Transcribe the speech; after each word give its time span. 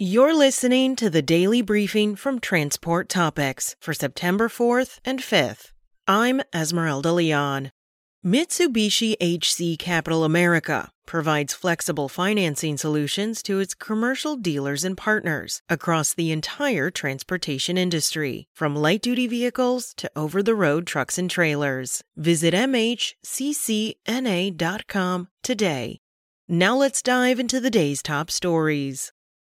You're 0.00 0.32
listening 0.32 0.94
to 0.94 1.10
the 1.10 1.22
daily 1.22 1.60
briefing 1.60 2.14
from 2.14 2.38
Transport 2.38 3.08
Topics 3.08 3.74
for 3.80 3.92
September 3.92 4.48
4th 4.48 5.00
and 5.04 5.18
5th. 5.18 5.72
I'm 6.06 6.40
Esmeralda 6.54 7.10
Leon. 7.10 7.72
Mitsubishi 8.24 9.16
HC 9.20 9.76
Capital 9.76 10.22
America 10.22 10.92
provides 11.04 11.52
flexible 11.52 12.08
financing 12.08 12.76
solutions 12.76 13.42
to 13.42 13.58
its 13.58 13.74
commercial 13.74 14.36
dealers 14.36 14.84
and 14.84 14.96
partners 14.96 15.62
across 15.68 16.14
the 16.14 16.30
entire 16.30 16.92
transportation 16.92 17.76
industry, 17.76 18.46
from 18.54 18.76
light 18.76 19.02
duty 19.02 19.26
vehicles 19.26 19.94
to 19.96 20.08
over 20.14 20.44
the 20.44 20.54
road 20.54 20.86
trucks 20.86 21.18
and 21.18 21.28
trailers. 21.28 22.04
Visit 22.16 22.54
MHCCNA.com 22.54 23.98
today. 25.42 25.98
Now 26.46 26.76
let's 26.76 27.02
dive 27.02 27.40
into 27.40 27.58
the 27.58 27.68
day's 27.68 28.00
top 28.00 28.30
stories. 28.30 29.10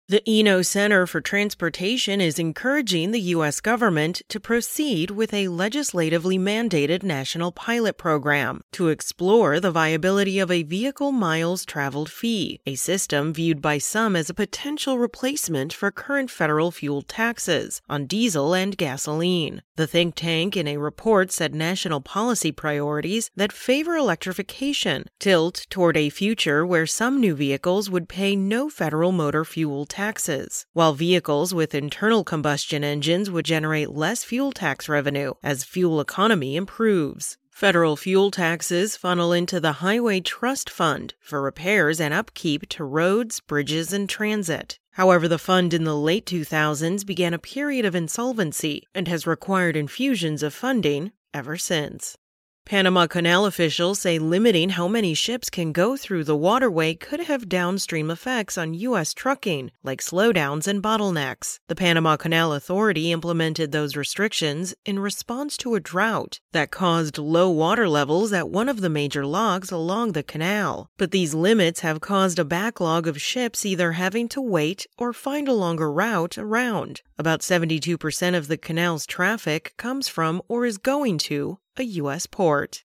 The 0.08 0.22
Eno 0.30 0.62
Center 0.62 1.08
for 1.08 1.20
Transportation 1.20 2.22
is 2.22 2.38
encouraging 2.38 3.10
the 3.10 3.34
U.S. 3.34 3.60
government 3.60 4.22
to 4.30 4.40
proceed 4.40 5.10
with 5.10 5.34
a 5.34 5.48
legislatively 5.48 6.38
mandated 6.38 7.02
national 7.02 7.52
pilot 7.52 7.98
program 7.98 8.62
to 8.74 8.90
explore 8.90 9.60
the 9.60 9.72
viability 9.72 10.38
of 10.38 10.52
a 10.52 10.62
vehicle 10.62 11.12
miles 11.12 11.66
traveled 11.66 12.12
fee, 12.12 12.60
a 12.68 12.76
system 12.76 13.34
viewed 13.34 13.64
by 13.64 13.80
some 13.80 14.16
as 14.16 14.30
a 14.30 14.36
potential 14.36 15.00
replacement 15.00 15.74
for 15.74 15.90
current 15.90 16.30
federal 16.30 16.70
fuel 16.70 17.02
taxes 17.02 17.82
on 17.90 18.06
diesel 18.06 18.54
and 18.54 18.78
gasoline. 18.78 19.64
The 19.76 19.88
think 19.88 20.14
tank 20.14 20.56
in 20.56 20.68
a 20.68 20.78
report 20.78 21.32
said 21.32 21.56
national 21.56 22.02
policy 22.02 22.52
priorities 22.52 23.32
that 23.36 23.52
favor 23.52 23.96
electrification 23.96 25.06
tilt 25.20 25.66
toward 25.72 25.98
a 25.98 26.12
future 26.12 26.64
where 26.64 26.86
some 26.86 27.20
new 27.20 27.36
vehicles 27.36 27.90
would 27.90 28.08
pay 28.08 28.36
no 28.36 28.70
federal 28.70 29.12
motor 29.12 29.44
fuel 29.44 29.88
taxes, 29.96 30.66
while 30.74 30.94
vehicles 30.94 31.54
with 31.54 31.74
internal 31.74 32.26
combustion 32.26 32.84
engines 32.84 33.32
would 33.32 33.46
generate 33.46 33.90
less 33.90 34.26
fuel 34.26 34.52
tax 34.52 34.90
revenue 34.90 35.34
as 35.42 35.64
fuel 35.64 36.02
economy 36.02 36.58
improves. 36.58 37.38
Federal 37.50 37.96
fuel 37.96 38.30
taxes 38.30 38.98
funnel 38.98 39.32
into 39.32 39.62
the 39.62 39.80
Highway 39.80 40.20
Trust 40.20 40.70
Fund 40.70 41.14
for 41.22 41.42
repairs 41.42 42.02
and 42.02 42.14
upkeep 42.14 42.68
to 42.72 42.84
roads, 42.84 43.40
bridges, 43.40 43.94
and 43.94 44.10
transit. 44.10 44.78
However, 44.92 45.30
the 45.30 45.38
fund 45.38 45.74
in 45.74 45.86
the 45.86 45.96
late 45.96 46.26
2000s 46.26 47.06
began 47.06 47.34
a 47.34 47.40
period 47.40 47.86
of 47.86 47.96
insolvency 47.96 48.84
and 48.94 49.08
has 49.08 49.26
required 49.26 49.78
infusions 49.78 50.44
of 50.44 50.54
funding 50.54 51.14
ever 51.34 51.56
since. 51.56 52.18
Panama 52.66 53.06
Canal 53.06 53.46
officials 53.46 54.00
say 54.00 54.18
limiting 54.18 54.70
how 54.70 54.88
many 54.88 55.14
ships 55.14 55.52
can 55.52 55.72
go 55.72 55.96
through 55.96 56.24
the 56.24 56.36
waterway 56.36 56.96
could 56.96 57.20
have 57.20 57.48
downstream 57.48 58.10
effects 58.10 58.58
on 58.58 58.74
U.S. 58.74 59.14
trucking, 59.14 59.70
like 59.84 60.02
slowdowns 60.02 60.68
and 60.68 60.82
bottlenecks. 60.82 61.60
The 61.68 61.76
Panama 61.76 62.18
Canal 62.18 62.54
Authority 62.54 63.12
implemented 63.12 63.72
those 63.72 63.96
restrictions 63.96 64.74
in 64.84 64.98
response 64.98 65.58
to 65.58 65.76
a 65.76 65.80
drought 65.80 66.40
that 66.54 66.72
caused 66.72 67.20
low 67.20 67.52
water 67.52 67.88
levels 67.88 68.34
at 68.34 68.50
one 68.50 68.68
of 68.68 68.82
the 68.82 68.90
major 68.90 69.28
locks 69.28 69.70
along 69.70 70.14
the 70.14 70.24
canal. 70.24 70.90
But 70.98 71.12
these 71.12 71.36
limits 71.36 71.82
have 71.82 72.02
caused 72.02 72.40
a 72.40 72.44
backlog 72.44 73.06
of 73.06 73.22
ships 73.22 73.64
either 73.64 73.92
having 73.92 74.28
to 74.30 74.42
wait 74.42 74.88
or 74.98 75.14
find 75.14 75.48
a 75.48 75.54
longer 75.54 75.92
route 75.92 76.36
around. 76.36 77.04
About 77.20 77.42
72% 77.42 78.36
of 78.36 78.48
the 78.48 78.58
canal's 78.58 79.06
traffic 79.06 79.76
comes 79.78 80.08
from 80.08 80.42
or 80.48 80.66
is 80.66 80.80
going 80.80 81.20
to 81.20 81.60
a 81.80 81.84
U.S. 82.02 82.26
port. 82.26 82.84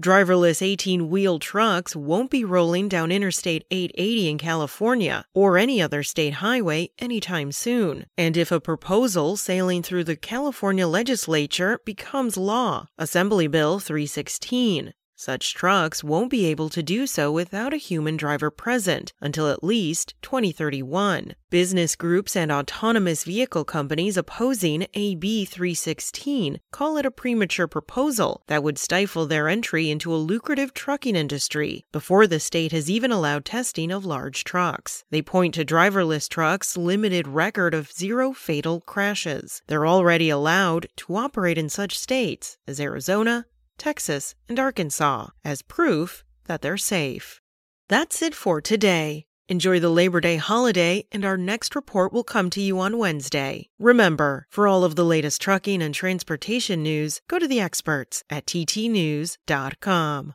Driverless 0.00 0.62
18 0.62 1.10
wheel 1.10 1.38
trucks 1.38 1.94
won't 1.94 2.30
be 2.30 2.42
rolling 2.42 2.88
down 2.88 3.12
Interstate 3.12 3.66
880 3.70 4.28
in 4.30 4.38
California 4.38 5.26
or 5.34 5.58
any 5.58 5.82
other 5.82 6.02
state 6.02 6.34
highway 6.34 6.88
anytime 6.98 7.52
soon. 7.52 8.06
And 8.16 8.34
if 8.34 8.50
a 8.50 8.60
proposal 8.60 9.36
sailing 9.36 9.82
through 9.82 10.04
the 10.04 10.16
California 10.16 10.86
legislature 10.86 11.80
becomes 11.84 12.38
law, 12.38 12.86
Assembly 12.96 13.46
Bill 13.46 13.78
316, 13.78 14.94
such 15.20 15.52
trucks 15.52 16.02
won't 16.02 16.30
be 16.30 16.46
able 16.46 16.70
to 16.70 16.82
do 16.82 17.06
so 17.06 17.30
without 17.30 17.74
a 17.74 17.76
human 17.76 18.16
driver 18.16 18.50
present 18.50 19.12
until 19.20 19.48
at 19.48 19.62
least 19.62 20.14
2031. 20.22 21.34
Business 21.50 21.94
groups 21.94 22.34
and 22.34 22.50
autonomous 22.50 23.24
vehicle 23.24 23.64
companies 23.64 24.16
opposing 24.16 24.86
AB 24.94 25.44
316 25.44 26.58
call 26.70 26.96
it 26.96 27.04
a 27.04 27.10
premature 27.10 27.66
proposal 27.66 28.42
that 28.46 28.62
would 28.62 28.78
stifle 28.78 29.26
their 29.26 29.46
entry 29.46 29.90
into 29.90 30.14
a 30.14 30.16
lucrative 30.16 30.72
trucking 30.72 31.16
industry 31.16 31.84
before 31.92 32.26
the 32.26 32.40
state 32.40 32.72
has 32.72 32.88
even 32.88 33.12
allowed 33.12 33.44
testing 33.44 33.90
of 33.90 34.06
large 34.06 34.42
trucks. 34.42 35.04
They 35.10 35.20
point 35.20 35.52
to 35.54 35.66
driverless 35.66 36.30
trucks' 36.30 36.78
limited 36.78 37.28
record 37.28 37.74
of 37.74 37.92
zero 37.92 38.32
fatal 38.32 38.80
crashes. 38.80 39.60
They're 39.66 39.86
already 39.86 40.30
allowed 40.30 40.86
to 40.96 41.16
operate 41.16 41.58
in 41.58 41.68
such 41.68 41.98
states 41.98 42.56
as 42.66 42.80
Arizona, 42.80 43.44
Texas, 43.80 44.34
and 44.48 44.60
Arkansas 44.60 45.28
as 45.44 45.62
proof 45.62 46.22
that 46.44 46.60
they're 46.60 46.76
safe. 46.76 47.40
That's 47.88 48.22
it 48.22 48.34
for 48.34 48.60
today. 48.60 49.24
Enjoy 49.48 49.80
the 49.80 49.88
Labor 49.88 50.20
Day 50.20 50.36
holiday, 50.36 51.06
and 51.10 51.24
our 51.24 51.36
next 51.36 51.74
report 51.74 52.12
will 52.12 52.22
come 52.22 52.50
to 52.50 52.60
you 52.60 52.78
on 52.78 52.98
Wednesday. 52.98 53.66
Remember, 53.80 54.46
for 54.48 54.68
all 54.68 54.84
of 54.84 54.94
the 54.94 55.04
latest 55.04 55.40
trucking 55.40 55.82
and 55.82 55.92
transportation 55.92 56.84
news, 56.84 57.20
go 57.26 57.40
to 57.40 57.48
the 57.48 57.60
experts 57.60 58.22
at 58.30 58.46
ttnews.com. 58.46 60.34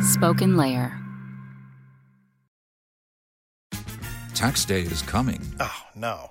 SpokenLayer. 0.00 0.96
Tax 4.34 4.64
day 4.64 4.80
is 4.80 5.02
coming. 5.02 5.40
Oh, 5.60 5.82
no. 5.94 6.30